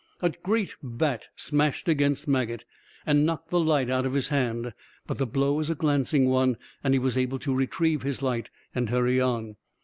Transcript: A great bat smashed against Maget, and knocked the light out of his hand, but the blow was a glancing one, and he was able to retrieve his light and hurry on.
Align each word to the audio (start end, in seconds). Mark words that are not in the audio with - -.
A 0.19 0.31
great 0.31 0.75
bat 0.81 1.27
smashed 1.35 1.87
against 1.87 2.27
Maget, 2.27 2.65
and 3.05 3.23
knocked 3.23 3.51
the 3.51 3.59
light 3.59 3.87
out 3.87 4.03
of 4.03 4.13
his 4.15 4.29
hand, 4.29 4.73
but 5.05 5.19
the 5.19 5.27
blow 5.27 5.53
was 5.53 5.69
a 5.69 5.75
glancing 5.75 6.27
one, 6.27 6.57
and 6.83 6.95
he 6.95 6.99
was 6.99 7.19
able 7.19 7.37
to 7.37 7.53
retrieve 7.53 8.01
his 8.01 8.23
light 8.23 8.49
and 8.73 8.89
hurry 8.89 9.21
on. 9.21 9.57